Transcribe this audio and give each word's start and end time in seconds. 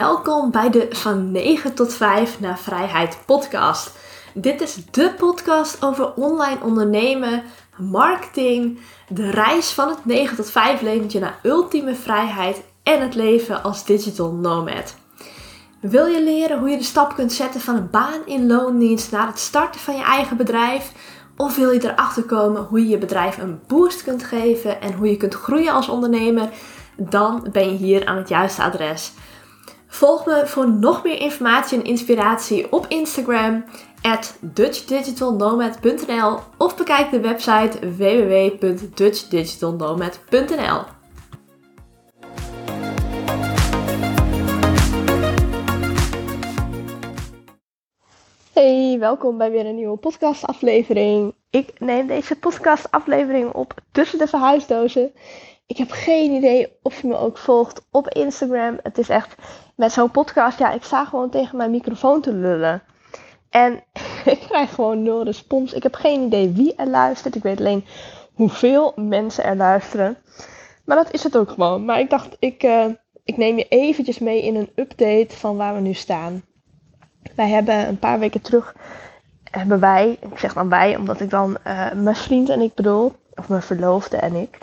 Welkom 0.00 0.50
bij 0.50 0.70
de 0.70 0.86
Van 0.90 1.30
9 1.30 1.74
tot 1.74 1.94
5 1.94 2.40
naar 2.40 2.58
Vrijheid 2.58 3.18
podcast. 3.26 3.92
Dit 4.34 4.60
is 4.60 4.84
de 4.90 5.14
podcast 5.18 5.84
over 5.84 6.14
online 6.14 6.60
ondernemen, 6.62 7.42
marketing, 7.76 8.78
de 9.08 9.30
reis 9.30 9.70
van 9.70 9.88
het 9.88 10.04
9 10.04 10.36
tot 10.36 10.50
5 10.50 10.80
leventje 10.80 11.20
naar 11.20 11.38
ultieme 11.42 11.94
vrijheid 11.94 12.62
en 12.82 13.00
het 13.00 13.14
leven 13.14 13.62
als 13.62 13.84
digital 13.84 14.32
nomad. 14.32 14.96
Wil 15.80 16.06
je 16.06 16.22
leren 16.22 16.58
hoe 16.58 16.68
je 16.68 16.78
de 16.78 16.84
stap 16.84 17.14
kunt 17.14 17.32
zetten 17.32 17.60
van 17.60 17.76
een 17.76 17.90
baan 17.90 18.26
in 18.26 18.46
loondienst 18.46 19.10
naar 19.10 19.26
het 19.26 19.38
starten 19.38 19.80
van 19.80 19.96
je 19.96 20.04
eigen 20.04 20.36
bedrijf? 20.36 20.92
Of 21.36 21.56
wil 21.56 21.70
je 21.70 21.90
erachter 21.92 22.22
komen 22.22 22.62
hoe 22.62 22.80
je 22.80 22.88
je 22.88 22.98
bedrijf 22.98 23.38
een 23.38 23.60
boost 23.66 24.02
kunt 24.02 24.24
geven 24.24 24.80
en 24.80 24.92
hoe 24.92 25.10
je 25.10 25.16
kunt 25.16 25.34
groeien 25.34 25.72
als 25.72 25.88
ondernemer? 25.88 26.48
Dan 26.96 27.48
ben 27.52 27.70
je 27.70 27.76
hier 27.76 28.06
aan 28.06 28.16
het 28.16 28.28
juiste 28.28 28.62
adres. 28.62 29.12
Volg 29.92 30.26
me 30.26 30.46
voor 30.46 30.70
nog 30.70 31.04
meer 31.04 31.20
informatie 31.20 31.78
en 31.78 31.84
inspiratie 31.84 32.72
op 32.72 32.86
Instagram 32.88 33.64
at 34.02 34.36
dutchdigitalnomad.nl 34.40 36.38
of 36.58 36.76
bekijk 36.76 37.10
de 37.10 37.20
website 37.20 37.94
www.dutchdigitalnomad.nl. 37.96 40.80
Hey, 48.52 48.96
welkom 48.98 49.38
bij 49.38 49.50
weer 49.50 49.66
een 49.66 49.74
nieuwe 49.74 49.96
podcastaflevering. 49.96 51.34
Ik 51.50 51.80
neem 51.80 52.06
deze 52.06 52.38
podcastaflevering 52.38 53.52
op 53.52 53.74
tussen 53.90 54.18
de 54.18 54.26
verhuisdozen. 54.26 55.12
Ik 55.66 55.76
heb 55.76 55.90
geen 55.90 56.32
idee 56.32 56.72
of 56.82 57.00
je 57.00 57.08
me 57.08 57.16
ook 57.16 57.38
volgt 57.38 57.86
op 57.90 58.08
Instagram. 58.08 58.78
Het 58.82 58.98
is 58.98 59.08
echt 59.08 59.34
met 59.74 59.92
zo'n 59.92 60.10
podcast, 60.10 60.58
ja, 60.58 60.72
ik 60.72 60.82
sta 60.82 61.04
gewoon 61.04 61.30
tegen 61.30 61.56
mijn 61.56 61.70
microfoon 61.70 62.20
te 62.20 62.32
lullen. 62.32 62.82
En 63.50 63.82
ik 64.24 64.40
krijg 64.48 64.74
gewoon 64.74 65.02
nul 65.02 65.24
respons. 65.24 65.72
Ik 65.72 65.82
heb 65.82 65.94
geen 65.94 66.22
idee 66.22 66.50
wie 66.50 66.74
er 66.76 66.88
luistert. 66.88 67.34
Ik 67.34 67.42
weet 67.42 67.58
alleen 67.58 67.84
hoeveel 68.32 68.92
mensen 68.96 69.44
er 69.44 69.56
luisteren. 69.56 70.16
Maar 70.84 70.96
dat 70.96 71.12
is 71.12 71.22
het 71.22 71.36
ook 71.36 71.50
gewoon. 71.50 71.84
Maar 71.84 72.00
ik 72.00 72.10
dacht, 72.10 72.36
ik, 72.38 72.62
uh, 72.62 72.84
ik 73.24 73.36
neem 73.36 73.56
je 73.56 73.68
eventjes 73.68 74.18
mee 74.18 74.42
in 74.42 74.56
een 74.56 74.70
update 74.74 75.36
van 75.36 75.56
waar 75.56 75.74
we 75.74 75.80
nu 75.80 75.94
staan. 75.94 76.42
Wij 77.34 77.48
hebben 77.48 77.88
een 77.88 77.98
paar 77.98 78.18
weken 78.18 78.40
terug, 78.40 78.74
hebben 79.50 79.80
wij, 79.80 80.18
ik 80.20 80.38
zeg 80.38 80.52
dan 80.52 80.68
wij, 80.68 80.96
omdat 80.96 81.20
ik 81.20 81.30
dan 81.30 81.56
uh, 81.66 81.92
mijn 81.92 82.16
vriend 82.16 82.48
en 82.48 82.60
ik 82.60 82.74
bedoel, 82.74 83.12
of 83.34 83.48
mijn 83.48 83.62
verloofde 83.62 84.16
en 84.16 84.34
ik, 84.34 84.58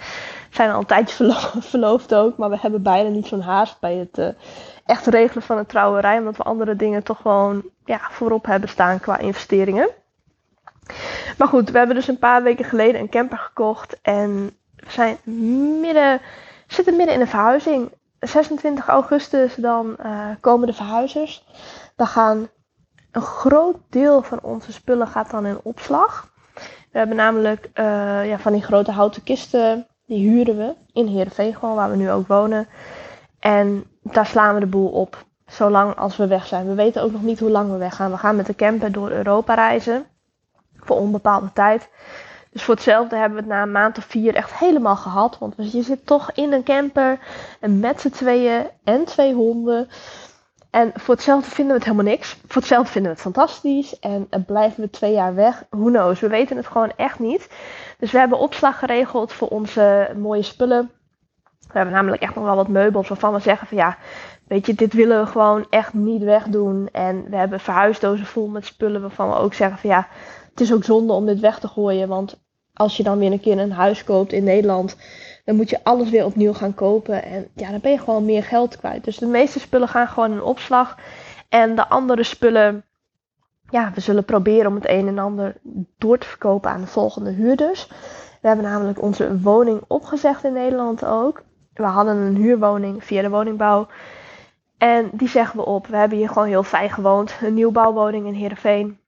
zijn 0.50 0.72
al 0.72 0.80
een 0.80 0.86
tijdje 0.86 1.16
verlo 1.16 1.36
verloofd 1.74 2.16
ook, 2.16 2.38
maar 2.38 2.50
we 2.50 2.58
hebben 2.60 2.82
beide 2.82 3.10
niet 3.10 3.28
zo'n 3.28 3.42
haast 3.42 3.80
bij 3.80 3.96
het 3.96 4.18
uh, 4.18 4.28
echt 4.90 5.06
regelen 5.06 5.44
van 5.44 5.58
een 5.58 5.66
trouwerij, 5.66 6.18
omdat 6.18 6.38
we 6.38 6.44
andere 6.44 6.76
dingen 6.76 7.04
toch 7.04 7.22
gewoon 7.22 7.64
ja, 7.86 8.00
voorop 8.12 8.46
hebben 8.46 8.70
staan 8.70 9.00
qua 9.00 9.18
investeringen. 9.18 9.90
Maar 11.38 11.48
goed, 11.48 11.70
we 11.70 11.78
hebben 11.78 11.96
dus 11.96 12.08
een 12.08 12.20
paar 12.20 12.44
weken 12.44 12.66
geleden 12.66 13.02
een 13.02 13.10
camper 13.10 13.38
gekocht 13.38 14.02
en 14.02 14.58
we 14.76 14.92
zijn 14.92 15.18
midden, 15.82 16.22
zitten 16.68 16.96
midden 16.96 17.16
in 17.16 17.22
een 17.22 17.28
verhuizing. 17.28 17.92
26 18.20 18.88
augustus 18.88 19.56
dan 19.56 19.96
uh, 20.06 20.28
komen 20.40 20.68
de 20.68 20.74
verhuizers. 20.74 21.46
Dan 21.96 22.08
gaan 22.08 22.50
een 23.12 23.22
groot 23.22 23.78
deel 23.90 24.22
van 24.22 24.40
onze 24.42 24.72
spullen 24.72 25.08
gaat 25.08 25.32
dan 25.32 25.46
in 25.46 25.60
opslag. 25.64 26.32
We 26.92 26.98
hebben 26.98 27.16
namelijk 27.16 27.70
uh, 27.74 28.30
ja, 28.30 28.40
van 28.40 28.54
die 28.54 28.62
grote 28.62 28.92
houten 28.92 29.24
kisten 29.24 29.88
die 30.06 30.30
huren 30.30 30.58
we 30.58 30.76
in 30.94 31.08
Heerenveen 31.08 31.56
gewoon, 31.56 31.76
waar 31.76 31.90
we 31.90 31.96
nu 31.96 32.12
ook 32.12 32.28
wonen. 32.28 32.68
En 33.40 33.84
daar 34.14 34.26
slaan 34.26 34.54
we 34.54 34.60
de 34.60 34.66
boel 34.66 34.90
op, 34.90 35.26
zolang 35.46 35.96
als 35.96 36.18
we 36.18 36.28
weg 36.28 36.48
zijn. 36.48 36.68
We 36.68 36.74
weten 36.74 37.02
ook 37.02 37.12
nog 37.12 37.22
niet 37.22 37.40
hoe 37.40 37.50
lang 37.50 37.72
we 37.72 37.78
weggaan. 37.78 38.12
We 38.12 38.18
gaan 38.18 38.36
met 38.36 38.46
de 38.46 38.56
camper 38.56 38.92
door 38.92 39.10
Europa 39.10 39.54
reizen, 39.54 40.06
voor 40.76 40.98
onbepaalde 40.98 41.54
tijd. 41.54 41.90
Dus 42.52 42.64
voor 42.64 42.74
hetzelfde 42.74 43.16
hebben 43.16 43.38
we 43.38 43.44
het 43.44 43.54
na 43.54 43.62
een 43.62 43.72
maand 43.72 43.98
of 43.98 44.04
vier 44.04 44.36
echt 44.36 44.54
helemaal 44.54 44.96
gehad. 44.96 45.38
Want 45.38 45.54
je 45.58 45.82
zit 45.82 46.06
toch 46.06 46.32
in 46.32 46.54
een 46.54 46.64
camper 46.64 47.20
en 47.60 47.80
met 47.80 48.02
z'n 48.02 48.10
tweeën 48.10 48.68
en 48.84 49.06
twee 49.06 49.34
honden. 49.34 49.90
En 50.70 50.92
voor 50.96 51.14
hetzelfde 51.14 51.50
vinden 51.50 51.74
we 51.74 51.80
het 51.80 51.90
helemaal 51.90 52.12
niks. 52.12 52.38
Voor 52.48 52.62
hetzelfde 52.62 52.92
vinden 52.92 53.12
we 53.12 53.18
het 53.18 53.34
fantastisch. 53.34 54.00
En 54.00 54.28
blijven 54.46 54.84
we 54.84 54.90
twee 54.90 55.14
jaar 55.14 55.36
weg. 55.36 55.64
Who 55.70 55.86
knows? 55.86 56.20
We 56.20 56.28
weten 56.28 56.58
het 56.58 56.68
gewoon 56.68 56.92
echt 56.96 57.20
niet. 57.20 57.50
Dus 58.00 58.12
we 58.12 58.18
hebben 58.18 58.40
opslag 58.40 58.80
geregeld 58.80 59.34
voor 59.34 59.48
onze 59.48 60.10
mooie 60.18 60.44
spullen. 60.44 60.92
We 61.72 61.78
hebben 61.78 61.94
namelijk 61.94 62.22
echt 62.22 62.36
nog 62.36 62.44
wel 62.44 62.56
wat 62.56 62.68
meubels 62.68 63.08
waarvan 63.08 63.34
we 63.34 63.40
zeggen 63.40 63.68
van 63.68 63.78
ja, 63.78 63.98
weet 64.48 64.66
je, 64.66 64.74
dit 64.74 64.94
willen 64.94 65.20
we 65.20 65.26
gewoon 65.26 65.66
echt 65.70 65.94
niet 65.94 66.24
wegdoen. 66.24 66.90
En 66.92 67.30
we 67.30 67.36
hebben 67.36 67.60
verhuisdozen 67.60 68.26
vol 68.26 68.48
met 68.48 68.66
spullen 68.66 69.02
waarvan 69.02 69.30
we 69.30 69.36
ook 69.36 69.54
zeggen 69.54 69.78
van 69.78 69.90
ja, 69.90 70.08
het 70.50 70.62
is 70.62 70.74
ook 70.74 70.84
zonde 70.84 71.14
om 71.14 71.26
dit 71.26 71.40
weg 71.40 71.60
te 71.60 71.68
gooien. 71.68 72.08
Want 72.08 72.40
als 72.74 72.98
je 72.98 73.04
dan 73.04 73.18
weer 73.18 73.32
een 73.32 73.40
keer 73.40 73.60
een 73.60 73.72
huis 73.72 74.04
koopt 74.04 74.32
in 74.32 74.44
Nederland, 74.44 74.98
dan 75.46 75.56
moet 75.56 75.70
je 75.70 75.84
alles 75.84 76.10
weer 76.10 76.26
opnieuw 76.26 76.54
gaan 76.54 76.74
kopen. 76.74 77.24
En 77.24 77.48
ja, 77.54 77.72
dan 77.72 77.80
ben 77.80 77.92
je 77.92 77.98
gewoon 77.98 78.26
meer 78.26 78.44
geld 78.44 78.78
kwijt. 78.78 79.04
Dus 79.04 79.18
de 79.18 79.26
meeste 79.26 79.60
spullen 79.60 79.88
gaan 79.88 80.08
gewoon 80.08 80.32
in 80.32 80.44
opslag. 80.44 80.98
En 81.50 81.76
de 81.76 81.88
andere 81.88 82.24
spullen, 82.24 82.84
ja, 83.70 83.92
we 83.96 84.02
zullen 84.02 84.26
proberen 84.26 84.68
om 84.68 84.76
het 84.76 84.90
een 84.90 85.08
en 85.08 85.20
ander 85.20 85.56
door 85.98 86.18
te 86.18 86.28
verkopen 86.28 86.72
aan 86.72 86.82
de 86.82 86.88
volgende 86.88 87.32
huurders. 87.32 87.88
We 88.42 88.48
hebben 88.48 88.66
namelijk 88.66 89.02
onze 89.02 89.40
woning 89.40 89.82
opgezegd 89.88 90.44
in 90.44 90.54
Nederland 90.54 91.06
ook. 91.06 91.44
We 91.80 91.86
hadden 91.86 92.18
een 92.18 92.36
huurwoning 92.36 93.04
via 93.04 93.22
de 93.22 93.30
woningbouw. 93.30 93.88
En 94.78 95.10
die 95.14 95.28
zeggen 95.28 95.60
we 95.60 95.66
op. 95.66 95.88
We 95.88 95.96
hebben 95.96 96.18
hier 96.18 96.28
gewoon 96.28 96.48
heel 96.48 96.64
fijn 96.64 96.90
gewoond. 96.90 97.36
Een 97.42 97.54
nieuwbouwwoning 97.54 98.28
in 98.28 98.34
Heerenveen. 98.34 99.00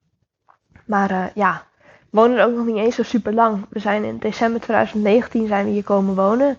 Maar 0.85 1.11
uh, 1.11 1.25
ja, 1.33 1.63
wonen 2.09 2.37
er 2.37 2.45
ook 2.45 2.55
nog 2.55 2.65
niet 2.65 2.75
eens 2.75 2.95
zo 2.95 3.03
super 3.03 3.33
lang. 3.33 3.65
We 3.69 3.79
zijn 3.79 4.03
in 4.03 4.17
december 4.17 4.61
2019 4.61 5.47
zijn 5.47 5.65
we 5.65 5.71
hier 5.71 5.83
komen 5.83 6.15
wonen. 6.15 6.57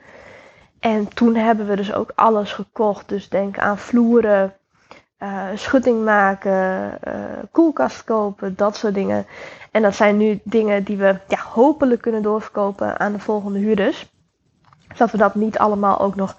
En 0.81 1.09
toen 1.09 1.35
hebben 1.35 1.67
we 1.67 1.77
dus 1.77 1.93
ook 1.93 2.13
alles 2.15 2.53
gekocht. 2.53 3.09
Dus 3.09 3.29
denk 3.29 3.59
aan 3.59 3.79
vloeren, 3.79 4.55
uh, 5.19 5.49
schutting 5.55 6.05
maken, 6.05 6.99
uh, 7.09 7.15
koelkast 7.51 8.05
kopen, 8.05 8.57
dat 8.57 8.77
soort 8.77 8.95
dingen. 8.95 9.27
En 9.71 9.83
dat 9.83 9.95
zijn 9.95 10.17
nu 10.17 10.41
dingen 10.45 10.85
die 10.85 10.97
we 10.97 11.17
ja, 11.29 11.39
hopelijk 11.39 12.01
kunnen 12.01 12.23
doorverkopen 12.23 12.99
aan 12.99 13.13
de 13.13 13.19
volgende 13.19 13.59
huurders. 13.59 14.12
Zodat 14.93 15.11
we 15.11 15.19
dat 15.19 15.35
niet 15.35 15.59
allemaal 15.59 16.01
ook 16.01 16.15
nog 16.15 16.37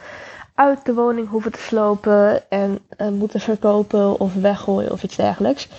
uit 0.55 0.85
de 0.85 0.93
woning 0.93 1.29
hoeven 1.29 1.51
te 1.51 1.59
slopen 1.59 2.49
en 2.49 2.79
uh, 2.97 3.07
moeten 3.07 3.39
verkopen 3.39 4.19
of 4.19 4.33
weggooien 4.33 4.91
of 4.91 5.03
iets 5.03 5.15
dergelijks. 5.15 5.69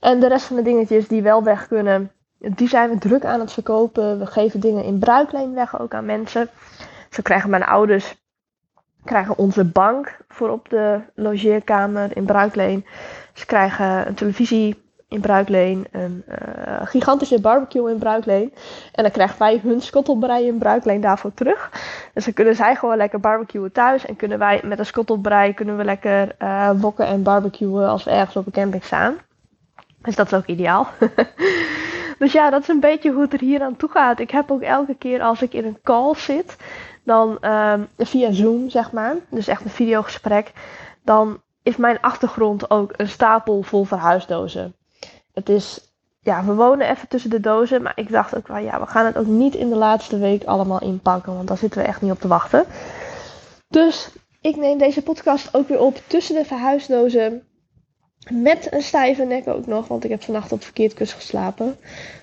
En 0.00 0.20
de 0.20 0.28
rest 0.28 0.46
van 0.46 0.56
de 0.56 0.62
dingetjes 0.62 1.08
die 1.08 1.22
wel 1.22 1.42
weg 1.42 1.68
kunnen, 1.68 2.10
die 2.38 2.68
zijn 2.68 2.90
we 2.90 2.98
druk 2.98 3.24
aan 3.24 3.40
het 3.40 3.52
verkopen. 3.52 4.18
We 4.18 4.26
geven 4.26 4.60
dingen 4.60 4.84
in 4.84 4.98
bruikleen 4.98 5.54
weg 5.54 5.80
ook 5.80 5.94
aan 5.94 6.04
mensen. 6.04 6.48
Zo 7.10 7.22
krijgen 7.22 7.50
mijn 7.50 7.64
ouders 7.64 8.16
krijgen 9.08 9.38
onze 9.38 9.64
bank 9.64 10.16
voor 10.28 10.48
op 10.50 10.68
de 10.68 11.00
logeerkamer 11.14 12.16
in 12.16 12.24
bruikleen. 12.24 12.86
Ze 13.32 13.46
krijgen 13.46 14.06
een 14.06 14.14
televisie 14.14 14.82
in 15.08 15.20
bruikleen, 15.20 15.86
een 15.90 16.24
uh, 16.28 16.36
gigantische 16.84 17.40
barbecue 17.40 17.90
in 17.90 17.98
bruikleen. 17.98 18.52
En 18.92 19.02
dan 19.02 19.12
krijgen 19.12 19.38
wij 19.38 19.60
hun 19.62 19.80
schottelbrei 19.80 20.46
in 20.46 20.58
bruikleen 20.58 21.00
daarvoor 21.00 21.34
terug. 21.34 21.70
Dus 22.14 22.24
dan 22.24 22.34
kunnen 22.34 22.56
zij 22.56 22.76
gewoon 22.76 22.96
lekker 22.96 23.20
barbecuen 23.20 23.72
thuis. 23.72 24.06
En 24.06 24.16
kunnen 24.16 24.38
wij 24.38 24.60
met 24.64 24.78
een 24.78 24.86
schottelbrei 24.86 25.54
kunnen 25.54 25.76
we 25.76 25.84
lekker 25.84 26.34
uh, 26.42 26.70
wokken 26.76 27.06
en 27.06 27.22
barbecuen 27.22 27.88
als 27.88 28.04
we 28.04 28.10
ergens 28.10 28.36
op 28.36 28.46
een 28.46 28.52
camping 28.52 28.84
staan. 28.84 29.16
Dus 30.02 30.16
dat 30.16 30.26
is 30.26 30.38
ook 30.38 30.46
ideaal. 30.46 30.88
dus 32.18 32.32
ja, 32.32 32.50
dat 32.50 32.62
is 32.62 32.68
een 32.68 32.80
beetje 32.80 33.12
hoe 33.12 33.22
het 33.22 33.32
er 33.32 33.40
hier 33.40 33.62
aan 33.62 33.76
toe 33.76 33.90
gaat. 33.90 34.18
Ik 34.18 34.30
heb 34.30 34.50
ook 34.50 34.62
elke 34.62 34.94
keer 34.94 35.22
als 35.22 35.42
ik 35.42 35.54
in 35.54 35.64
een 35.64 35.78
call 35.82 36.14
zit, 36.14 36.56
dan 37.04 37.38
um, 37.40 37.88
via 37.96 38.32
Zoom 38.32 38.70
zeg 38.70 38.92
maar, 38.92 39.14
dus 39.30 39.48
echt 39.48 39.64
een 39.64 39.70
videogesprek, 39.70 40.52
dan 41.04 41.40
is 41.62 41.76
mijn 41.76 42.00
achtergrond 42.00 42.70
ook 42.70 42.92
een 42.96 43.08
stapel 43.08 43.62
vol 43.62 43.84
verhuisdozen. 43.84 44.74
Het 45.38 45.48
is, 45.48 45.80
ja, 46.20 46.44
we 46.44 46.54
wonen 46.54 46.90
even 46.90 47.08
tussen 47.08 47.30
de 47.30 47.40
dozen, 47.40 47.82
maar 47.82 47.92
ik 47.94 48.10
dacht 48.10 48.36
ook 48.36 48.48
wel, 48.48 48.56
ja, 48.56 48.80
we 48.80 48.86
gaan 48.86 49.06
het 49.06 49.16
ook 49.16 49.26
niet 49.26 49.54
in 49.54 49.68
de 49.68 49.76
laatste 49.76 50.18
week 50.18 50.44
allemaal 50.44 50.80
inpakken, 50.80 51.34
want 51.34 51.48
daar 51.48 51.58
zitten 51.58 51.80
we 51.80 51.86
echt 51.86 52.02
niet 52.02 52.12
op 52.12 52.20
te 52.20 52.28
wachten. 52.28 52.64
Dus 53.68 54.08
ik 54.40 54.56
neem 54.56 54.78
deze 54.78 55.02
podcast 55.02 55.54
ook 55.54 55.68
weer 55.68 55.80
op 55.80 56.02
tussen 56.06 56.34
de 56.34 56.44
verhuisdozen. 56.44 57.42
Met 58.30 58.72
een 58.72 58.82
stijve 58.82 59.24
nek 59.24 59.48
ook 59.48 59.66
nog, 59.66 59.88
want 59.88 60.04
ik 60.04 60.10
heb 60.10 60.22
vannacht 60.22 60.52
op 60.52 60.62
verkeerd 60.62 60.94
kus 60.94 61.12
geslapen. 61.12 61.76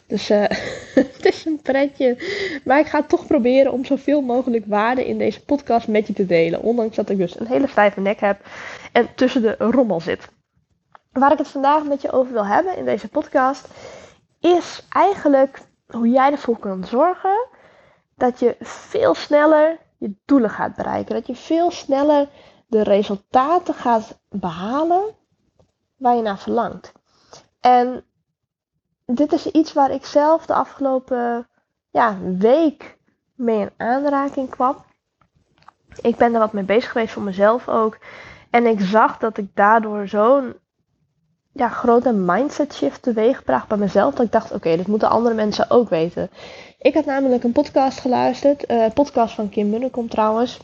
Dus 0.07 0.29
uh, 0.29 0.43
het 1.03 1.25
is 1.25 1.45
een 1.45 1.59
pretje. 1.61 2.17
Maar 2.63 2.79
ik 2.79 2.87
ga 2.87 3.03
toch 3.03 3.27
proberen 3.27 3.71
om 3.71 3.85
zoveel 3.85 4.21
mogelijk 4.21 4.65
waarde 4.67 5.07
in 5.07 5.17
deze 5.17 5.43
podcast 5.43 5.87
met 5.87 6.07
je 6.07 6.13
te 6.13 6.25
delen. 6.25 6.61
Ondanks 6.61 6.95
dat 6.95 7.09
ik 7.09 7.17
dus 7.17 7.39
een 7.39 7.47
hele 7.47 7.67
stijve 7.67 7.99
nek 7.99 8.19
heb 8.19 8.45
en 8.91 9.07
tussen 9.15 9.41
de 9.41 9.55
rommel 9.59 10.01
zit. 10.01 10.27
Waar 11.19 11.31
ik 11.31 11.37
het 11.37 11.47
vandaag 11.47 11.83
met 11.83 12.01
je 12.01 12.11
over 12.11 12.33
wil 12.33 12.45
hebben 12.45 12.77
in 12.77 12.85
deze 12.85 13.07
podcast, 13.07 13.67
is 14.39 14.85
eigenlijk 14.89 15.61
hoe 15.87 16.09
jij 16.09 16.31
ervoor 16.31 16.57
kan 16.57 16.83
zorgen 16.83 17.47
dat 18.15 18.39
je 18.39 18.55
veel 18.59 19.15
sneller 19.15 19.77
je 19.97 20.15
doelen 20.25 20.49
gaat 20.49 20.75
bereiken. 20.75 21.15
Dat 21.15 21.27
je 21.27 21.35
veel 21.35 21.71
sneller 21.71 22.27
de 22.67 22.83
resultaten 22.83 23.73
gaat 23.73 24.19
behalen 24.29 25.03
waar 25.97 26.15
je 26.15 26.21
naar 26.21 26.39
verlangt. 26.39 26.91
En 27.59 28.03
dit 29.05 29.33
is 29.33 29.51
iets 29.51 29.73
waar 29.73 29.91
ik 29.91 30.05
zelf 30.05 30.45
de 30.45 30.53
afgelopen 30.53 31.47
ja, 31.89 32.17
week 32.37 32.97
mee 33.35 33.59
in 33.59 33.71
aanraking 33.77 34.49
kwam. 34.49 34.75
Ik 36.01 36.15
ben 36.15 36.33
er 36.33 36.39
wat 36.39 36.53
mee 36.53 36.63
bezig 36.63 36.91
geweest 36.91 37.13
voor 37.13 37.23
mezelf 37.23 37.69
ook. 37.69 37.97
En 38.49 38.65
ik 38.65 38.79
zag 38.79 39.17
dat 39.17 39.37
ik 39.37 39.55
daardoor 39.55 40.07
zo'n 40.07 40.63
ja, 41.57 41.69
grote 41.69 42.13
mindset 42.13 42.73
shift 42.73 43.01
teweegbracht 43.01 43.67
bij 43.67 43.77
mezelf. 43.77 44.13
Dat 44.13 44.25
ik 44.25 44.31
dacht, 44.31 44.45
oké, 44.45 44.55
okay, 44.55 44.77
dit 44.77 44.87
moeten 44.87 45.09
andere 45.09 45.35
mensen 45.35 45.69
ook 45.69 45.89
weten. 45.89 46.29
Ik 46.79 46.93
had 46.93 47.05
namelijk 47.05 47.43
een 47.43 47.51
podcast 47.51 47.99
geluisterd. 47.99 48.71
Uh, 48.71 48.85
podcast 48.93 49.35
van 49.35 49.49
Kim 49.49 49.69
Munnekom 49.69 50.09
trouwens. 50.09 50.59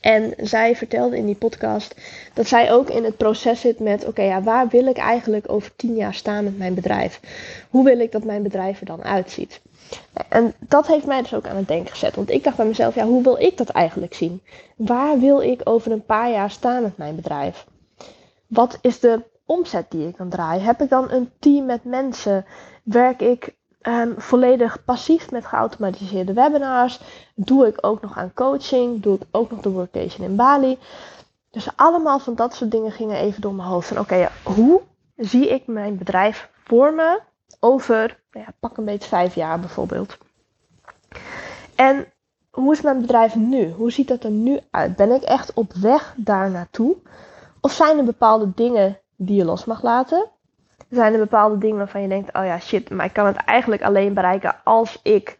En 0.00 0.34
zij 0.36 0.76
vertelde 0.76 1.16
in 1.16 1.26
die 1.26 1.34
podcast 1.34 1.94
dat 2.34 2.46
zij 2.46 2.72
ook 2.72 2.90
in 2.90 3.04
het 3.04 3.16
proces 3.16 3.60
zit 3.60 3.78
met: 3.78 4.06
oké, 4.06 4.22
ja, 4.22 4.42
waar 4.42 4.68
wil 4.68 4.86
ik 4.86 4.96
eigenlijk 4.96 5.50
over 5.52 5.76
tien 5.76 5.94
jaar 5.94 6.14
staan 6.14 6.44
met 6.44 6.58
mijn 6.58 6.74
bedrijf? 6.74 7.20
Hoe 7.70 7.84
wil 7.84 7.98
ik 7.98 8.12
dat 8.12 8.24
mijn 8.24 8.42
bedrijf 8.42 8.80
er 8.80 8.86
dan 8.86 9.04
uitziet? 9.04 9.60
En 10.28 10.54
dat 10.58 10.86
heeft 10.86 11.06
mij 11.06 11.22
dus 11.22 11.34
ook 11.34 11.46
aan 11.46 11.56
het 11.56 11.68
denken 11.68 11.90
gezet. 11.90 12.14
Want 12.14 12.30
ik 12.30 12.44
dacht 12.44 12.56
bij 12.56 12.66
mezelf: 12.66 12.94
ja, 12.94 13.04
hoe 13.04 13.22
wil 13.22 13.38
ik 13.38 13.56
dat 13.56 13.68
eigenlijk 13.68 14.14
zien? 14.14 14.42
Waar 14.76 15.18
wil 15.18 15.40
ik 15.40 15.60
over 15.64 15.92
een 15.92 16.04
paar 16.04 16.30
jaar 16.30 16.50
staan 16.50 16.82
met 16.82 16.96
mijn 16.96 17.16
bedrijf? 17.16 17.66
Wat 18.46 18.78
is 18.80 19.00
de 19.00 19.22
omzet 19.48 19.90
die 19.90 20.08
ik 20.08 20.16
dan 20.16 20.28
draai? 20.28 20.60
Heb 20.60 20.80
ik 20.80 20.88
dan 20.88 21.10
een 21.10 21.30
team 21.38 21.66
met 21.66 21.84
mensen? 21.84 22.44
Werk 22.82 23.20
ik 23.20 23.54
um, 23.82 24.14
volledig 24.16 24.84
passief 24.84 25.30
met 25.30 25.46
geautomatiseerde 25.46 26.32
webinars? 26.32 27.00
Doe 27.34 27.66
ik 27.66 27.78
ook 27.80 28.00
nog 28.00 28.16
aan 28.16 28.32
coaching? 28.34 29.02
Doe 29.02 29.14
ik 29.14 29.22
ook 29.30 29.50
nog 29.50 29.60
de 29.60 29.70
workation 29.70 30.26
in 30.26 30.36
Bali? 30.36 30.78
Dus 31.50 31.68
allemaal 31.76 32.18
van 32.18 32.34
dat 32.34 32.54
soort 32.54 32.70
dingen 32.70 32.92
gingen 32.92 33.16
even 33.16 33.40
door 33.40 33.54
mijn 33.54 33.68
hoofd. 33.68 33.88
Van 33.88 33.98
oké, 33.98 34.14
ja, 34.14 34.30
hoe 34.42 34.80
zie 35.16 35.48
ik 35.48 35.66
mijn 35.66 35.96
bedrijf 35.96 36.50
voor 36.64 36.92
me 36.92 37.20
over, 37.60 38.20
nou 38.32 38.46
ja, 38.46 38.52
pak 38.60 38.76
een 38.76 38.84
beetje 38.84 39.08
vijf 39.08 39.34
jaar 39.34 39.60
bijvoorbeeld. 39.60 40.18
En 41.74 42.06
hoe 42.50 42.72
is 42.72 42.80
mijn 42.80 43.00
bedrijf 43.00 43.34
nu? 43.34 43.72
Hoe 43.72 43.92
ziet 43.92 44.08
dat 44.08 44.24
er 44.24 44.30
nu 44.30 44.58
uit? 44.70 44.96
Ben 44.96 45.10
ik 45.10 45.22
echt 45.22 45.54
op 45.54 45.72
weg 45.72 46.14
daar 46.16 46.50
naartoe? 46.50 46.96
Of 47.60 47.72
zijn 47.72 47.98
er 47.98 48.04
bepaalde 48.04 48.52
dingen 48.54 48.98
die 49.18 49.36
je 49.36 49.44
los 49.44 49.64
mag 49.64 49.82
laten? 49.82 50.28
Zijn 50.90 51.12
er 51.12 51.18
bepaalde 51.18 51.58
dingen 51.58 51.76
waarvan 51.76 52.02
je 52.02 52.08
denkt: 52.08 52.34
oh 52.34 52.44
ja, 52.44 52.58
shit, 52.58 52.90
maar 52.90 53.06
ik 53.06 53.12
kan 53.12 53.26
het 53.26 53.36
eigenlijk 53.36 53.82
alleen 53.82 54.14
bereiken 54.14 54.56
als 54.64 55.00
ik 55.02 55.38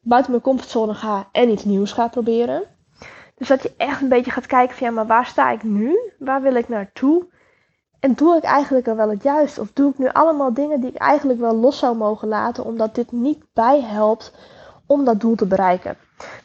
buiten 0.00 0.30
mijn 0.30 0.42
comfortzone 0.42 0.94
ga 0.94 1.28
en 1.32 1.50
iets 1.50 1.64
nieuws 1.64 1.92
ga 1.92 2.08
proberen? 2.08 2.62
Dus 3.34 3.48
dat 3.48 3.62
je 3.62 3.74
echt 3.76 4.00
een 4.00 4.08
beetje 4.08 4.30
gaat 4.30 4.46
kijken 4.46 4.76
van 4.76 4.86
ja, 4.86 4.92
maar 4.92 5.06
waar 5.06 5.26
sta 5.26 5.50
ik 5.50 5.62
nu? 5.62 5.98
Waar 6.18 6.42
wil 6.42 6.54
ik 6.54 6.68
naartoe? 6.68 7.26
En 8.00 8.14
doe 8.14 8.36
ik 8.36 8.42
eigenlijk 8.42 8.88
al 8.88 8.96
wel 8.96 9.10
het 9.10 9.22
juiste? 9.22 9.60
Of 9.60 9.72
doe 9.72 9.90
ik 9.90 9.98
nu 9.98 10.08
allemaal 10.08 10.54
dingen 10.54 10.80
die 10.80 10.90
ik 10.90 10.96
eigenlijk 10.96 11.40
wel 11.40 11.54
los 11.54 11.78
zou 11.78 11.96
mogen 11.96 12.28
laten, 12.28 12.64
omdat 12.64 12.94
dit 12.94 13.12
niet 13.12 13.44
bijhelpt 13.52 14.32
om 14.86 15.04
dat 15.04 15.20
doel 15.20 15.34
te 15.34 15.46
bereiken? 15.46 15.96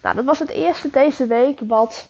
Nou, 0.01 0.15
dat 0.15 0.25
was 0.25 0.39
het 0.39 0.49
eerste 0.49 0.89
deze 0.89 1.25
week 1.25 1.59
wat 1.59 2.07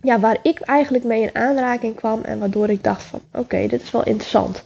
ja, 0.00 0.20
waar 0.20 0.38
ik 0.42 0.60
eigenlijk 0.60 1.04
mee 1.04 1.22
in 1.22 1.34
aanraking 1.34 1.94
kwam 1.94 2.22
en 2.22 2.38
waardoor 2.38 2.68
ik 2.68 2.84
dacht 2.84 3.02
van 3.02 3.20
oké, 3.32 3.66
dit 3.66 3.82
is 3.82 3.90
wel 3.90 4.04
interessant. 4.04 4.62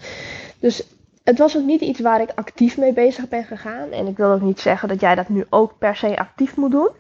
Dus 0.59 0.87
het 1.25 1.39
was 1.39 1.57
ook 1.57 1.65
niet 1.65 1.81
iets 1.81 2.01
waar 2.01 2.21
ik 2.21 2.33
actief 2.35 2.77
mee 2.77 2.93
bezig 2.93 3.29
ben 3.29 3.45
gegaan. 3.45 3.91
En 3.91 4.07
ik 4.07 4.17
wil 4.17 4.31
ook 4.31 4.41
niet 4.41 4.61
zeggen 4.61 4.89
dat 4.89 5.01
jij 5.01 5.15
dat 5.15 5.29
nu 5.29 5.47
ook 5.51 5.79
per 5.79 5.97
se 5.97 6.19
actief 6.19 6.57
moet 6.57 6.71
doen. 6.71 6.91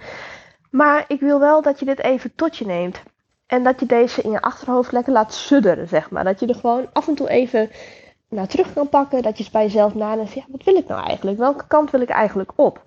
Maar 0.71 1.05
ik 1.09 1.21
wil 1.21 1.39
wel 1.41 1.63
dat 1.63 1.79
je 1.79 1.85
dit 1.85 2.03
even 2.03 2.35
tot 2.35 2.57
je 2.57 2.67
neemt. 2.67 3.03
En 3.47 3.63
dat 3.63 3.81
je 3.81 3.87
deze 3.87 4.23
in 4.23 4.31
je 4.31 4.41
achterhoofd 4.41 4.93
lekker 4.93 5.13
laat 5.13 5.35
sudderen, 5.35 5.89
zeg 5.89 6.11
maar. 6.11 6.25
Dat 6.25 6.41
je 6.41 6.47
er 6.47 6.55
gewoon 6.55 6.89
af 6.93 7.09
en 7.09 7.15
toe 7.15 7.29
even 7.29 7.71
naar 8.29 8.47
terug 8.47 8.73
kan 8.73 8.89
pakken. 8.89 9.23
Dat 9.23 9.39
je 9.39 9.49
bij 9.53 9.63
jezelf 9.63 9.95
nadenkt, 9.95 10.33
ja, 10.33 10.45
wat 10.49 10.65
wil 10.65 10.77
ik 10.77 10.89
nou 10.89 11.07
eigenlijk? 11.07 11.39
Welke 11.39 11.67
kant 11.67 11.91
wil 11.91 12.01
ik 12.01 12.09
eigenlijk 12.09 12.53
op? 12.55 12.83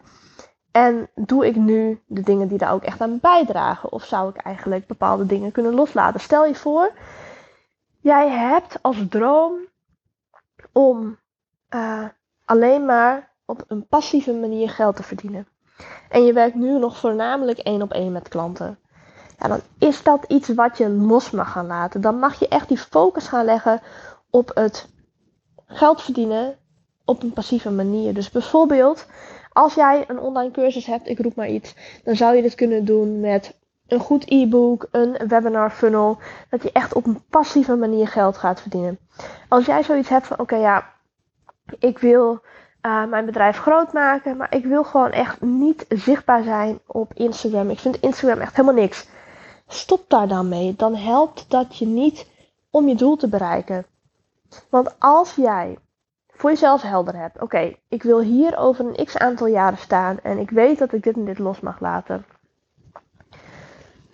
En 0.76 1.10
doe 1.16 1.46
ik 1.46 1.56
nu 1.56 2.02
de 2.06 2.22
dingen 2.22 2.48
die 2.48 2.58
daar 2.58 2.74
ook 2.74 2.84
echt 2.84 3.02
aan 3.02 3.20
bijdragen? 3.20 3.92
Of 3.92 4.06
zou 4.06 4.30
ik 4.30 4.36
eigenlijk 4.36 4.88
bepaalde 4.88 5.26
dingen 5.26 5.52
kunnen 5.52 5.74
loslaten? 5.74 6.20
Stel 6.20 6.46
je 6.46 6.56
voor, 6.56 6.92
jij 8.02 8.30
hebt 8.30 8.78
als 8.82 8.98
droom 9.10 9.54
om 10.72 11.18
uh, 11.70 12.06
alleen 12.46 12.86
maar 12.86 13.32
op 13.46 13.64
een 13.68 13.88
passieve 13.88 14.34
manier 14.34 14.70
geld 14.70 14.96
te 14.96 15.04
verdienen. 15.04 15.48
En 16.10 16.26
je 16.26 16.34
werkt 16.34 16.56
nu 16.56 16.80
nog 16.80 16.98
voornamelijk 16.98 17.58
één 17.58 17.82
op 17.82 17.92
één 17.92 18.12
met 18.12 18.28
klanten. 18.28 18.80
Ja, 19.40 19.48
dan 19.48 19.60
is 19.80 20.04
dat 20.04 20.26
iets 20.28 20.54
wat 20.54 20.78
je 20.78 20.90
los 20.90 21.32
mag 21.32 21.52
gaan 21.52 21.68
laten. 21.68 22.02
Dan 22.02 22.20
mag 22.20 22.40
je 22.40 22.48
echt 22.48 22.68
die 22.68 22.78
focus 22.78 23.28
gaan 23.28 23.46
leggen 23.46 23.82
op 24.30 24.52
het 24.54 24.90
geld 25.66 26.02
verdienen 26.02 26.58
op 27.06 27.24
een 27.24 27.34
passieve 27.34 27.72
manier. 27.72 28.14
Dus 28.14 28.30
bijvoorbeeld 28.30 29.06
als 29.56 29.74
jij 29.74 30.04
een 30.08 30.20
online 30.20 30.52
cursus 30.52 30.86
hebt, 30.86 31.10
ik 31.10 31.20
roep 31.20 31.36
maar 31.36 31.50
iets, 31.50 31.76
dan 32.04 32.16
zou 32.16 32.36
je 32.36 32.42
dit 32.42 32.56
kunnen 32.56 32.86
doen 32.86 33.20
met 33.20 33.54
een 33.88 34.00
goed 34.00 34.32
e-book, 34.32 34.88
een 34.92 35.18
webinar 35.28 35.72
funnel, 35.72 36.18
dat 36.50 36.64
je 36.64 36.72
echt 36.72 36.94
op 36.94 37.06
een 37.06 37.24
passieve 37.30 37.76
manier 37.76 38.08
geld 38.08 38.38
gaat 38.38 38.62
verdienen. 38.62 39.00
Als 39.48 39.66
jij 39.66 39.84
zoiets 39.84 40.10
hebt 40.10 40.28
van, 40.28 40.40
oké 40.40 40.56
ja, 40.56 40.90
ik 41.80 42.00
wil 42.00 42.42
uh, 42.82 43.06
mijn 43.06 43.26
bedrijf 43.26 43.58
groot 43.58 43.94
maken, 43.94 44.38
maar 44.38 44.56
ik 44.56 44.66
wil 44.66 44.84
gewoon 44.84 45.12
echt 45.12 45.42
niet 45.42 45.86
zichtbaar 45.90 46.44
zijn 46.44 46.80
op 46.86 47.14
Instagram. 47.14 47.70
Ik 47.70 47.80
vind 47.80 48.00
Instagram 48.00 48.40
echt 48.40 48.56
helemaal 48.56 48.82
niks. 48.82 49.08
Stop 49.68 50.10
daar 50.10 50.28
dan 50.28 50.50
mee. 50.50 50.74
Dan 50.78 50.96
helpt 50.96 51.46
dat 51.50 51.78
je 51.78 51.86
niet 51.86 52.28
om 52.70 52.88
je 52.88 52.96
doel 52.96 53.16
te 53.16 53.28
bereiken. 53.28 53.86
Want 54.70 54.96
als 55.00 55.36
jij 55.36 55.78
voor 56.36 56.50
jezelf 56.50 56.82
helder 56.82 57.16
hebt. 57.16 57.42
Oké, 57.42 57.76
ik 57.88 58.04
wil 58.04 58.20
hier 58.20 58.58
over 58.58 58.86
een 58.86 59.06
x 59.06 59.18
aantal 59.18 59.48
jaren 59.48 59.78
staan 59.78 60.20
en 60.24 60.38
ik 60.38 60.50
weet 60.50 60.80
dat 60.80 60.94
ik 60.94 61.04
dit 61.04 61.16
en 61.16 61.26
dit 61.26 61.40
los 61.40 61.60
mag 61.60 61.80
laten. 61.80 62.26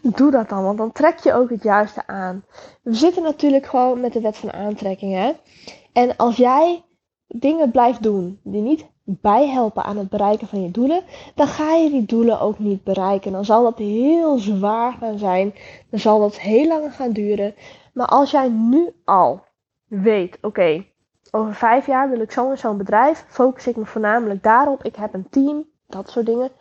Doe 0.01 0.31
dat 0.31 0.49
dan, 0.49 0.63
want 0.63 0.77
dan 0.77 0.91
trek 0.91 1.17
je 1.17 1.33
ook 1.33 1.49
het 1.49 1.63
juiste 1.63 2.07
aan. 2.07 2.43
We 2.81 2.93
zitten 2.93 3.23
natuurlijk 3.23 3.65
gewoon 3.65 3.99
met 3.99 4.13
de 4.13 4.21
wet 4.21 4.37
van 4.37 4.53
aantrekking. 4.53 5.13
Hè? 5.13 5.31
En 5.93 6.17
als 6.17 6.37
jij 6.37 6.83
dingen 7.27 7.71
blijft 7.71 8.03
doen 8.03 8.39
die 8.43 8.61
niet 8.61 8.85
bijhelpen 9.03 9.83
aan 9.83 9.97
het 9.97 10.09
bereiken 10.09 10.47
van 10.47 10.61
je 10.61 10.71
doelen, 10.71 11.03
dan 11.35 11.47
ga 11.47 11.73
je 11.73 11.89
die 11.89 12.05
doelen 12.05 12.39
ook 12.39 12.59
niet 12.59 12.83
bereiken. 12.83 13.31
Dan 13.31 13.45
zal 13.45 13.63
dat 13.63 13.77
heel 13.77 14.37
zwaar 14.37 14.93
gaan 14.93 15.17
zijn. 15.17 15.53
Dan 15.89 15.99
zal 15.99 16.19
dat 16.19 16.39
heel 16.39 16.67
lang 16.67 16.95
gaan 16.95 17.11
duren. 17.11 17.55
Maar 17.93 18.07
als 18.07 18.31
jij 18.31 18.49
nu 18.49 18.93
al 19.05 19.43
weet, 19.87 20.37
oké, 20.41 20.85
over 21.31 21.55
vijf 21.55 21.85
jaar 21.85 22.09
wil 22.09 22.19
ik 22.19 22.31
zo 22.31 22.49
en 22.49 22.57
zo'n 22.57 22.77
bedrijf. 22.77 23.25
Focus 23.27 23.67
ik 23.67 23.75
me 23.75 23.85
voornamelijk 23.85 24.43
daarop. 24.43 24.83
Ik 24.83 24.95
heb 24.95 25.13
een 25.13 25.29
team, 25.29 25.65
dat 25.87 26.09
soort 26.09 26.25
dingen. 26.25 26.51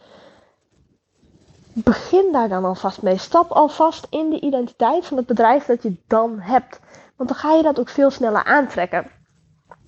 Begin 1.72 2.32
daar 2.32 2.48
dan 2.48 2.64
alvast 2.64 3.02
mee. 3.02 3.18
Stap 3.18 3.50
alvast 3.50 4.06
in 4.10 4.30
de 4.30 4.40
identiteit 4.40 5.06
van 5.06 5.16
het 5.16 5.26
bedrijf 5.26 5.64
dat 5.64 5.82
je 5.82 5.96
dan 6.06 6.38
hebt. 6.40 6.80
Want 7.16 7.28
dan 7.28 7.38
ga 7.38 7.54
je 7.54 7.62
dat 7.62 7.80
ook 7.80 7.88
veel 7.88 8.10
sneller 8.10 8.44
aantrekken. 8.44 9.06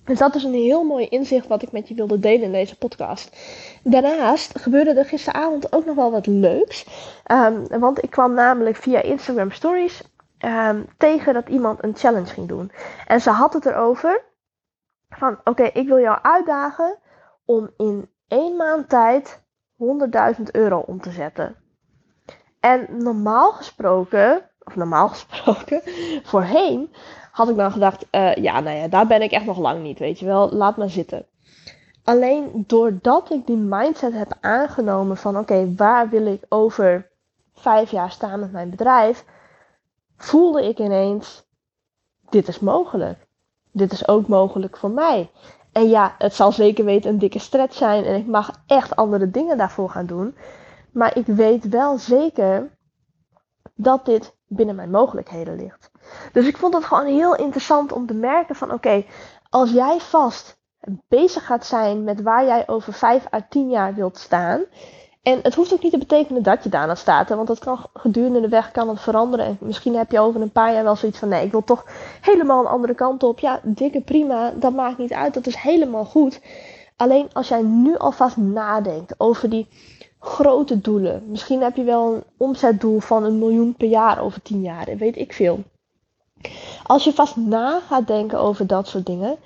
Dus 0.05 0.17
dat 0.17 0.35
is 0.35 0.43
een 0.43 0.53
heel 0.53 0.83
mooi 0.83 1.07
inzicht 1.07 1.47
wat 1.47 1.61
ik 1.61 1.71
met 1.71 1.87
je 1.87 1.95
wilde 1.95 2.19
delen 2.19 2.41
in 2.41 2.51
deze 2.51 2.77
podcast. 2.77 3.37
Daarnaast 3.83 4.59
gebeurde 4.59 4.93
er 4.93 5.05
gisteravond 5.05 5.73
ook 5.73 5.85
nog 5.85 5.95
wel 5.95 6.11
wat 6.11 6.25
leuks. 6.25 6.85
Um, 7.31 7.67
want 7.79 8.03
ik 8.03 8.09
kwam 8.09 8.33
namelijk 8.33 8.75
via 8.75 9.01
Instagram 9.01 9.51
Stories 9.51 10.03
um, 10.45 10.85
tegen 10.97 11.33
dat 11.33 11.47
iemand 11.47 11.83
een 11.83 11.95
challenge 11.95 12.33
ging 12.33 12.47
doen. 12.47 12.71
En 13.07 13.21
ze 13.21 13.29
had 13.29 13.53
het 13.53 13.65
erover 13.65 14.23
van 15.17 15.39
oké, 15.43 15.63
ik 15.63 15.87
wil 15.87 15.99
jou 15.99 16.19
uitdagen 16.21 16.97
om 17.45 17.69
in 17.77 18.09
één 18.27 18.55
maand 18.55 18.89
tijd 18.89 19.43
100.000 20.37 20.41
euro 20.51 20.79
om 20.79 21.01
te 21.01 21.11
zetten. 21.11 21.55
En 22.59 22.87
normaal 22.89 23.51
gesproken, 23.51 24.49
of 24.63 24.75
normaal 24.75 25.07
gesproken, 25.15 25.81
voorheen 26.23 26.93
had 27.31 27.49
ik 27.49 27.55
dan 27.55 27.71
gedacht, 27.71 28.05
uh, 28.11 28.35
ja, 28.35 28.59
nou 28.59 28.77
ja, 28.77 28.87
daar 28.87 29.07
ben 29.07 29.21
ik 29.21 29.31
echt 29.31 29.45
nog 29.45 29.57
lang 29.57 29.81
niet, 29.81 29.99
weet 29.99 30.19
je 30.19 30.25
wel, 30.25 30.51
laat 30.51 30.77
maar 30.77 30.89
zitten. 30.89 31.25
Alleen 32.03 32.63
doordat 32.67 33.31
ik 33.31 33.45
die 33.45 33.57
mindset 33.57 34.13
heb 34.13 34.37
aangenomen 34.41 35.17
van 35.17 35.37
oké, 35.37 35.75
waar 35.75 36.09
wil 36.09 36.25
ik 36.25 36.45
over 36.49 37.11
vijf 37.53 37.91
jaar 37.91 38.11
staan 38.11 38.39
met 38.39 38.51
mijn 38.51 38.69
bedrijf, 38.69 39.25
voelde 40.17 40.67
ik 40.67 40.79
ineens, 40.79 41.47
dit 42.29 42.47
is 42.47 42.59
mogelijk 42.59 43.27
dit 43.73 43.91
is 43.91 44.07
ook 44.07 44.27
mogelijk 44.27 44.77
voor 44.77 44.91
mij. 44.91 45.31
En 45.71 45.89
ja, 45.89 46.15
het 46.17 46.33
zal 46.33 46.51
zeker 46.51 46.85
weten 46.85 47.09
een 47.09 47.19
dikke 47.19 47.39
stretch 47.39 47.75
zijn 47.75 48.03
en 48.03 48.15
ik 48.15 48.27
mag 48.27 48.63
echt 48.67 48.95
andere 48.95 49.29
dingen 49.29 49.57
daarvoor 49.57 49.89
gaan 49.89 50.05
doen. 50.05 50.35
Maar 50.91 51.17
ik 51.17 51.25
weet 51.25 51.69
wel 51.69 51.97
zeker 51.97 52.77
dat 53.75 54.05
dit 54.05 54.35
binnen 54.47 54.75
mijn 54.75 54.91
mogelijkheden 54.91 55.55
ligt. 55.55 55.91
Dus 56.31 56.47
ik 56.47 56.57
vond 56.57 56.73
het 56.73 56.85
gewoon 56.85 57.05
heel 57.05 57.35
interessant 57.35 57.91
om 57.91 58.05
te 58.05 58.13
merken 58.13 58.55
van 58.55 58.71
oké, 58.71 59.05
als 59.49 59.71
jij 59.71 59.99
vast 59.99 60.61
bezig 61.07 61.45
gaat 61.45 61.65
zijn 61.65 62.03
met 62.03 62.21
waar 62.21 62.45
jij 62.45 62.67
over 62.67 62.93
5 62.93 63.33
à 63.33 63.45
10 63.49 63.69
jaar 63.69 63.93
wilt 63.93 64.17
staan. 64.17 64.63
En 65.23 65.39
het 65.43 65.55
hoeft 65.55 65.73
ook 65.73 65.83
niet 65.83 65.91
te 65.91 65.97
betekenen 65.97 66.43
dat 66.43 66.63
je 66.63 66.69
daarna 66.69 66.95
staat. 66.95 67.29
Hè, 67.29 67.35
want 67.35 67.47
dat 67.47 67.59
kan 67.59 67.79
gedurende 67.93 68.41
de 68.41 68.47
weg 68.49 68.71
kan 68.71 68.89
het 68.89 69.01
veranderen. 69.01 69.45
En 69.45 69.57
misschien 69.59 69.95
heb 69.95 70.11
je 70.11 70.19
over 70.19 70.41
een 70.41 70.51
paar 70.51 70.73
jaar 70.73 70.83
wel 70.83 70.95
zoiets 70.95 71.19
van 71.19 71.27
nee, 71.27 71.45
ik 71.45 71.51
wil 71.51 71.63
toch 71.63 71.85
helemaal 72.21 72.59
een 72.59 72.71
andere 72.71 72.95
kant 72.95 73.23
op. 73.23 73.39
Ja, 73.39 73.59
dikke 73.63 74.01
prima. 74.01 74.53
Dat 74.55 74.73
maakt 74.73 74.97
niet 74.97 75.13
uit. 75.13 75.33
Dat 75.33 75.47
is 75.47 75.55
helemaal 75.55 76.05
goed. 76.05 76.41
Alleen 76.95 77.29
als 77.33 77.47
jij 77.47 77.61
nu 77.61 77.97
alvast 77.97 78.37
nadenkt 78.37 79.13
over 79.17 79.49
die 79.49 79.67
grote 80.19 80.81
doelen. 80.81 81.23
Misschien 81.27 81.61
heb 81.61 81.75
je 81.75 81.83
wel 81.83 82.13
een 82.13 82.23
omzetdoel 82.37 82.99
van 82.99 83.23
een 83.23 83.39
miljoen 83.39 83.75
per 83.75 83.87
jaar 83.87 84.21
over 84.21 84.41
tien 84.41 84.61
jaar. 84.61 84.97
Weet 84.97 85.17
ik 85.17 85.33
veel. 85.33 85.63
Als 86.83 87.03
je 87.03 87.13
vast 87.13 87.35
na 87.35 87.79
gaat 87.79 88.07
denken 88.07 88.39
over 88.39 88.67
dat 88.67 88.87
soort 88.87 89.05
dingen, 89.05 89.37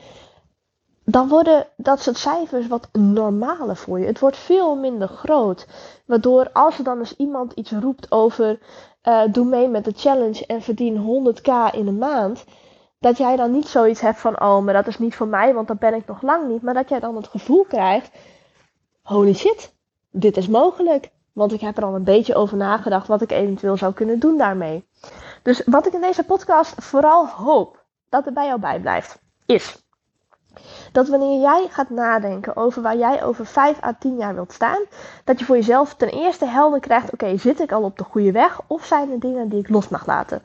dan 1.10 1.28
worden 1.28 1.68
dat 1.78 2.00
soort 2.02 2.18
cijfers 2.18 2.68
wat 2.68 2.90
normaler 2.92 3.76
voor 3.76 4.00
je. 4.00 4.06
Het 4.06 4.20
wordt 4.20 4.38
veel 4.38 4.76
minder 4.76 5.08
groot. 5.08 5.68
Waardoor 6.06 6.50
als 6.54 6.78
er 6.78 6.84
dan 6.84 7.00
eens 7.00 7.16
iemand 7.16 7.54
iets 7.54 7.72
roept 7.72 8.12
over 8.12 8.60
uh, 9.04 9.22
doe 9.32 9.46
mee 9.46 9.68
met 9.68 9.86
de 9.86 9.94
challenge 9.96 10.46
en 10.46 10.62
verdien 10.62 10.96
100k 10.98 11.76
in 11.76 11.88
een 11.88 11.98
maand. 11.98 12.44
Dat 13.00 13.18
jij 13.18 13.36
dan 13.36 13.52
niet 13.52 13.68
zoiets 13.68 14.02
hebt 14.02 14.20
van 14.20 14.42
oh, 14.42 14.64
maar 14.64 14.74
dat 14.74 14.88
is 14.88 15.00
niet 15.00 15.16
voor 15.16 15.28
mij, 15.28 15.54
want 15.54 15.68
dat 15.68 15.80
ben 15.80 15.94
ik 15.94 16.08
nog 16.08 16.22
lang 16.22 16.48
niet. 16.48 16.62
Maar 16.62 16.74
dat 16.74 16.90
jij 16.90 17.00
dan 17.00 17.16
het 17.16 17.28
gevoel 17.28 17.64
krijgt, 17.64 18.12
holy 19.02 19.34
shit, 19.34 19.74
dit 20.12 20.38
is 20.38 20.48
mogelijk. 20.48 21.10
Want 21.34 21.54
ik 21.54 21.62
heb 21.62 21.78
er 21.78 21.86
al 21.86 21.96
een 21.96 22.04
beetje 22.04 22.36
over 22.36 22.58
nagedacht 22.58 23.08
wat 23.08 23.22
ik 23.22 23.32
eventueel 23.32 23.78
zou 23.78 23.94
kunnen 23.94 24.20
doen 24.20 24.38
daarmee. 24.38 24.88
Dus 25.42 25.62
wat 25.66 25.88
ik 25.88 25.94
in 25.94 26.02
deze 26.02 26.24
podcast 26.24 26.74
vooral 26.84 27.28
hoop 27.28 27.86
dat 28.10 28.26
er 28.26 28.34
bij 28.34 28.46
jou 28.46 28.60
bij 28.60 28.80
blijft, 28.80 29.20
is 29.46 29.87
dat 30.92 31.08
wanneer 31.08 31.40
jij 31.40 31.68
gaat 31.70 31.90
nadenken 31.90 32.56
over 32.56 32.82
waar 32.82 32.98
jij 32.98 33.24
over 33.24 33.46
5 33.46 33.84
à 33.84 33.94
10 34.00 34.18
jaar 34.18 34.36
wilt 34.36 34.54
staan, 34.54 34.82
dat 35.24 35.40
je 35.40 35.46
voor 35.46 35.56
jezelf 35.56 35.94
ten 35.94 36.10
eerste 36.10 36.46
helder 36.46 36.80
krijgt: 36.80 37.14
oké, 37.14 37.38
zit 37.38 37.60
ik 37.60 37.72
al 37.72 37.84
op 37.84 37.98
de 37.98 38.04
goede 38.04 38.32
weg 38.32 38.62
of 38.68 38.86
zijn 38.86 39.12
er 39.12 39.20
dingen 39.20 39.50
die 39.50 39.60
ik 39.60 39.70
los 39.70 39.88
mag 39.88 40.06
laten? 40.06 40.42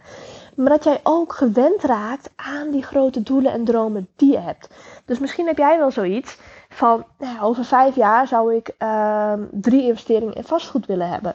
Maar 0.54 0.68
dat 0.68 0.84
jij 0.84 1.00
ook 1.02 1.32
gewend 1.32 1.82
raakt 1.82 2.30
aan 2.36 2.70
die 2.70 2.82
grote 2.82 3.22
doelen 3.22 3.52
en 3.52 3.64
dromen 3.64 4.08
die 4.16 4.32
je 4.32 4.38
hebt. 4.38 4.68
Dus 5.04 5.18
misschien 5.18 5.46
heb 5.46 5.58
jij 5.58 5.78
wel 5.78 5.90
zoiets 5.90 6.38
van: 6.68 7.04
nou, 7.18 7.40
over 7.40 7.64
vijf 7.64 7.94
jaar 7.94 8.26
zou 8.26 8.54
ik 8.54 8.70
uh, 8.78 9.32
drie 9.50 9.82
investeringen 9.82 10.34
in 10.34 10.44
vastgoed 10.44 10.86
willen 10.86 11.08
hebben. 11.08 11.34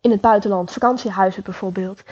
In 0.00 0.10
het 0.10 0.20
buitenland, 0.20 0.72
vakantiehuizen 0.72 1.42
bijvoorbeeld 1.42 2.02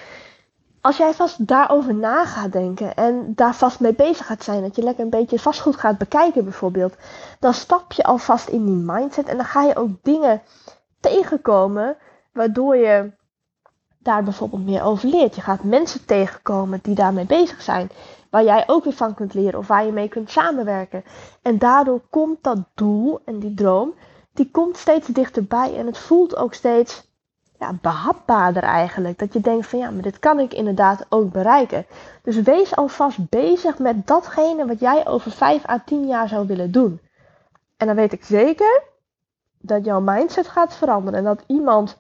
als 0.81 0.97
jij 0.97 1.15
vast 1.15 1.47
daarover 1.47 1.95
na 1.95 2.25
gaat 2.25 2.53
denken 2.53 2.95
en 2.95 3.33
daar 3.35 3.55
vast 3.55 3.81
mee 3.81 3.95
bezig 3.95 4.27
gaat 4.27 4.45
zijn, 4.45 4.63
dat 4.63 4.77
je 4.77 4.83
lekker 4.83 5.05
een 5.05 5.11
beetje 5.11 5.39
vastgoed 5.39 5.77
gaat 5.77 5.99
bekijken 5.99 6.45
bijvoorbeeld, 6.45 6.95
dan 7.39 7.55
stap 7.55 7.93
je 7.93 8.03
alvast 8.03 8.49
in 8.49 8.65
die 8.65 8.75
mindset 8.75 9.29
en 9.29 9.37
dan 9.37 9.47
ga 9.47 9.63
je 9.63 9.77
ook 9.77 9.91
dingen 10.03 10.43
tegenkomen 11.01 11.97
waardoor 12.33 12.77
je 12.77 13.13
daar 13.99 14.23
bijvoorbeeld 14.23 14.65
meer 14.65 14.83
over 14.83 15.09
leert. 15.09 15.35
Je 15.35 15.41
gaat 15.41 15.63
mensen 15.63 16.05
tegenkomen 16.05 16.79
die 16.83 16.95
daarmee 16.95 17.27
bezig 17.27 17.63
zijn, 17.63 17.91
waar 18.31 18.45
jij 18.45 18.65
ook 18.67 18.85
weer 18.85 18.93
van 18.93 19.15
kunt 19.15 19.35
leren 19.35 19.59
of 19.59 19.67
waar 19.67 19.87
je 19.87 19.93
mee 19.93 20.09
kunt 20.09 20.31
samenwerken. 20.31 21.05
En 21.43 21.59
daardoor 21.59 22.01
komt 22.11 22.43
dat 22.43 22.59
doel 22.75 23.21
en 23.25 23.39
die 23.39 23.55
droom, 23.55 23.95
die 24.33 24.51
komt 24.51 24.77
steeds 24.77 25.07
dichterbij 25.07 25.77
en 25.77 25.87
het 25.87 25.99
voelt 25.99 26.37
ook 26.37 26.55
steeds 26.55 27.10
ja, 27.61 27.73
behapbaarder 27.81 28.63
eigenlijk. 28.63 29.19
Dat 29.19 29.33
je 29.33 29.41
denkt 29.41 29.67
van 29.67 29.79
ja, 29.79 29.91
maar 29.91 30.03
dit 30.03 30.19
kan 30.19 30.39
ik 30.41 30.55
inderdaad 30.55 31.07
ook 31.09 31.33
bereiken. 31.33 31.87
Dus 32.23 32.37
wees 32.43 32.77
alvast 32.77 33.29
bezig 33.29 33.79
met 33.79 34.07
datgene 34.07 34.67
wat 34.67 34.81
jij 34.81 35.07
over 35.07 35.31
5 35.31 35.69
à 35.69 35.83
10 35.85 36.07
jaar 36.07 36.29
zou 36.29 36.47
willen 36.47 36.73
doen. 36.73 37.01
En 37.77 37.87
dan 37.87 37.97
weet 37.97 38.13
ik 38.13 38.25
zeker 38.25 38.83
dat 39.59 39.85
jouw 39.85 40.01
mindset 40.01 40.49
gaat 40.49 40.77
veranderen. 40.77 41.19
En 41.19 41.25
dat 41.25 41.45
iemand, 41.47 41.97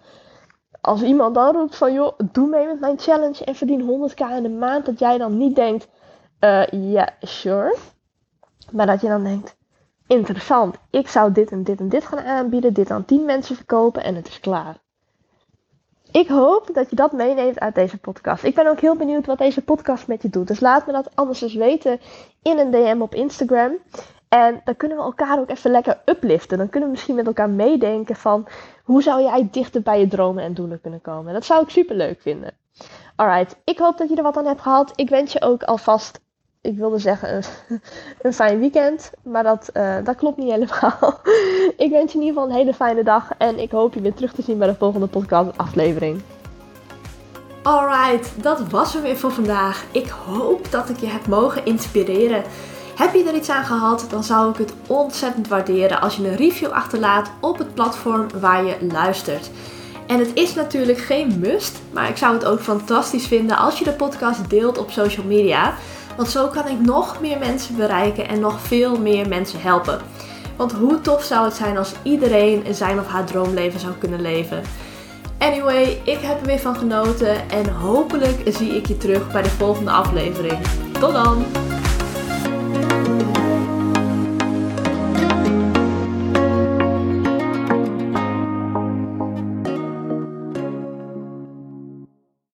als 0.80 1.02
iemand 1.02 1.34
dan 1.34 1.54
roept 1.54 1.76
van 1.76 1.92
joh, 1.92 2.18
doe 2.32 2.48
mee 2.48 2.66
met 2.66 2.80
mijn 2.80 2.98
challenge 2.98 3.44
en 3.44 3.54
verdien 3.54 4.10
100k 4.10 4.36
in 4.36 4.42
de 4.42 4.48
maand. 4.48 4.86
Dat 4.86 4.98
jij 4.98 5.18
dan 5.18 5.36
niet 5.36 5.56
denkt, 5.56 5.88
uh, 6.40 6.66
ja, 6.66 7.08
sure. 7.20 7.76
Maar 8.70 8.86
dat 8.86 9.00
je 9.00 9.08
dan 9.08 9.24
denkt, 9.24 9.56
interessant, 10.06 10.76
ik 10.90 11.08
zou 11.08 11.32
dit 11.32 11.50
en 11.50 11.62
dit 11.62 11.80
en 11.80 11.88
dit 11.88 12.04
gaan 12.04 12.24
aanbieden, 12.24 12.72
dit 12.72 12.90
aan 12.90 13.04
10 13.04 13.24
mensen 13.24 13.56
verkopen 13.56 14.04
en 14.04 14.14
het 14.14 14.28
is 14.28 14.40
klaar. 14.40 14.80
Ik 16.12 16.28
hoop 16.28 16.68
dat 16.72 16.90
je 16.90 16.96
dat 16.96 17.12
meeneemt 17.12 17.60
uit 17.60 17.74
deze 17.74 17.98
podcast. 17.98 18.44
Ik 18.44 18.54
ben 18.54 18.66
ook 18.66 18.80
heel 18.80 18.96
benieuwd 18.96 19.26
wat 19.26 19.38
deze 19.38 19.62
podcast 19.62 20.06
met 20.06 20.22
je 20.22 20.30
doet. 20.30 20.48
Dus 20.48 20.60
laat 20.60 20.86
me 20.86 20.92
dat 20.92 21.10
anders 21.14 21.42
eens 21.42 21.54
weten 21.54 22.00
in 22.42 22.58
een 22.58 22.70
DM 22.70 23.00
op 23.00 23.14
Instagram. 23.14 23.72
En 24.28 24.60
dan 24.64 24.76
kunnen 24.76 24.96
we 24.96 25.02
elkaar 25.02 25.38
ook 25.38 25.50
even 25.50 25.70
lekker 25.70 26.00
upliften. 26.04 26.58
Dan 26.58 26.68
kunnen 26.68 26.88
we 26.88 26.94
misschien 26.94 27.14
met 27.14 27.26
elkaar 27.26 27.50
meedenken 27.50 28.16
van 28.16 28.46
hoe 28.84 29.02
zou 29.02 29.22
jij 29.22 29.48
dichter 29.50 29.82
bij 29.82 30.00
je 30.00 30.08
dromen 30.08 30.44
en 30.44 30.54
doelen 30.54 30.80
kunnen 30.80 31.00
komen. 31.00 31.32
Dat 31.32 31.44
zou 31.44 31.62
ik 31.62 31.70
super 31.70 31.96
leuk 31.96 32.20
vinden. 32.20 32.52
Alright, 33.16 33.56
ik 33.64 33.78
hoop 33.78 33.98
dat 33.98 34.08
je 34.08 34.16
er 34.16 34.22
wat 34.22 34.36
aan 34.36 34.46
hebt 34.46 34.60
gehad. 34.60 34.92
Ik 34.94 35.08
wens 35.08 35.32
je 35.32 35.42
ook 35.42 35.62
alvast 35.62 36.20
ik 36.60 36.76
wilde 36.76 36.98
zeggen 36.98 37.36
een, 37.36 37.44
een 38.22 38.32
fijn 38.32 38.58
weekend, 38.58 39.10
maar 39.22 39.42
dat, 39.42 39.70
uh, 39.74 39.96
dat 40.04 40.16
klopt 40.16 40.36
niet 40.36 40.50
helemaal. 40.50 41.20
ik 41.84 41.90
wens 41.90 42.12
je 42.12 42.18
in 42.18 42.24
ieder 42.24 42.26
geval 42.26 42.44
een 42.44 42.56
hele 42.56 42.74
fijne 42.74 43.02
dag 43.02 43.30
en 43.38 43.58
ik 43.58 43.70
hoop 43.70 43.94
je 43.94 44.00
weer 44.00 44.14
terug 44.14 44.32
te 44.32 44.42
zien 44.42 44.58
bij 44.58 44.68
de 44.68 44.74
volgende 44.74 45.06
podcast 45.06 45.58
aflevering. 45.58 46.22
Alright, 47.62 48.42
dat 48.42 48.68
was 48.68 48.92
hem 48.92 49.02
weer 49.02 49.16
voor 49.16 49.32
vandaag. 49.32 49.84
Ik 49.92 50.08
hoop 50.08 50.70
dat 50.70 50.88
ik 50.88 50.96
je 50.96 51.06
heb 51.06 51.26
mogen 51.26 51.64
inspireren. 51.64 52.42
Heb 52.96 53.14
je 53.14 53.24
er 53.24 53.34
iets 53.34 53.50
aan 53.50 53.64
gehad, 53.64 54.06
dan 54.10 54.24
zou 54.24 54.50
ik 54.50 54.56
het 54.56 54.72
ontzettend 54.86 55.48
waarderen 55.48 56.00
als 56.00 56.16
je 56.16 56.28
een 56.28 56.36
review 56.36 56.70
achterlaat 56.70 57.30
op 57.40 57.58
het 57.58 57.74
platform 57.74 58.26
waar 58.40 58.64
je 58.64 58.76
luistert. 58.92 59.50
En 60.06 60.18
het 60.18 60.30
is 60.34 60.54
natuurlijk 60.54 60.98
geen 60.98 61.38
must, 61.38 61.78
maar 61.92 62.08
ik 62.08 62.16
zou 62.16 62.34
het 62.34 62.44
ook 62.44 62.60
fantastisch 62.60 63.26
vinden 63.26 63.56
als 63.56 63.78
je 63.78 63.84
de 63.84 63.92
podcast 63.92 64.50
deelt 64.50 64.78
op 64.78 64.90
social 64.90 65.26
media. 65.26 65.74
Want 66.20 66.32
zo 66.32 66.46
kan 66.48 66.68
ik 66.68 66.80
nog 66.80 67.20
meer 67.20 67.38
mensen 67.38 67.76
bereiken 67.76 68.28
en 68.28 68.40
nog 68.40 68.60
veel 68.60 68.98
meer 68.98 69.28
mensen 69.28 69.60
helpen. 69.60 70.00
Want 70.56 70.72
hoe 70.72 71.00
tof 71.00 71.22
zou 71.24 71.44
het 71.44 71.54
zijn 71.54 71.78
als 71.78 71.92
iedereen 72.02 72.74
zijn 72.74 72.98
of 72.98 73.06
haar 73.06 73.24
droomleven 73.24 73.80
zou 73.80 73.92
kunnen 73.98 74.20
leven? 74.20 74.62
Anyway, 75.38 76.00
ik 76.04 76.18
heb 76.20 76.40
er 76.40 76.46
weer 76.46 76.58
van 76.58 76.76
genoten 76.76 77.50
en 77.50 77.68
hopelijk 77.68 78.40
zie 78.44 78.76
ik 78.76 78.86
je 78.86 78.96
terug 78.96 79.32
bij 79.32 79.42
de 79.42 79.50
volgende 79.50 79.90
aflevering. 79.90 80.58
Tot 80.92 81.12
dan! 81.12 81.44